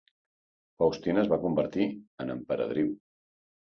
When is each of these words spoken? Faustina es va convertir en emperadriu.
Faustina 0.81 1.21
es 1.23 1.29
va 1.35 1.39
convertir 1.45 1.87
en 2.25 2.33
emperadriu. 2.37 2.91